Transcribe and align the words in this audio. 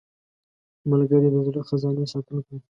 ملګری 0.89 1.29
د 1.31 1.37
زړه 1.47 1.61
خزانې 1.69 2.05
ساتونکی 2.13 2.55
دی 2.59 2.67